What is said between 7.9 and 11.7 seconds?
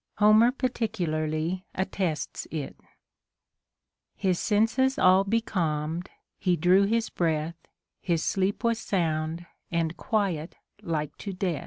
His sleep was sound, and quiet like to death.